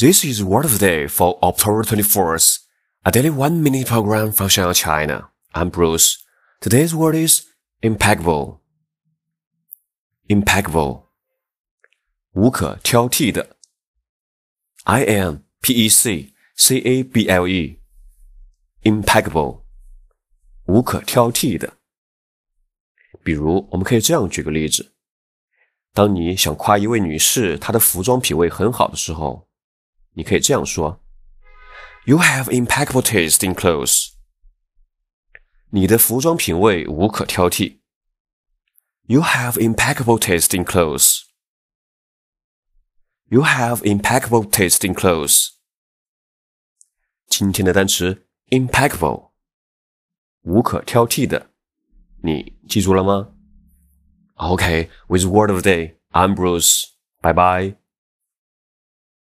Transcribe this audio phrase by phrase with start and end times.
[0.00, 2.60] This is Word of the Day for October 24th,
[3.04, 5.30] a daily one minute program from Shanghai, China.
[5.52, 6.18] I'm Bruce.
[6.60, 7.46] Today's word is
[7.82, 8.60] impeccable.
[10.28, 11.06] Impeccable.
[12.34, 13.56] 无可挑剔的。
[14.84, 17.80] I M P E C C A B L E.
[18.82, 19.64] Impeccable.
[20.66, 21.78] 无可挑剔的。
[23.24, 24.94] 比如，我们可以这样举个例子：
[25.92, 29.48] 当你想夸一位女士她的服装品味很好的时候，
[30.14, 34.12] 你可以这样说：“You have impeccable taste in clothes。”
[35.70, 37.80] 你的服装品味无可挑剔。
[39.02, 41.22] You have impeccable taste in clothes.
[43.30, 45.50] You have impeccable taste in clothes.
[47.26, 49.32] 今天的单词 impeccable，
[50.42, 51.50] 无可挑剔的，
[52.22, 53.34] 你记住了吗？
[54.36, 56.84] Okay, with word of the day, I'm Bruce.
[57.20, 57.76] Bye bye.